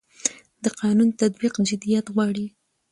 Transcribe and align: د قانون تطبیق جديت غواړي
د 0.63 0.65
قانون 0.79 1.09
تطبیق 1.21 1.53
جديت 1.69 2.05
غواړي 2.13 2.45